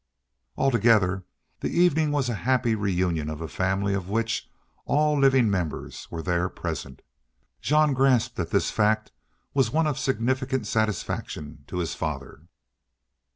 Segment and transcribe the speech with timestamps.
[0.57, 1.25] Altogether
[1.59, 4.49] the evening was a happy reunion of a family of which
[4.85, 7.03] all living members were there present.
[7.61, 9.11] Jean grasped that this fact
[9.53, 12.47] was one of significant satisfaction to his father.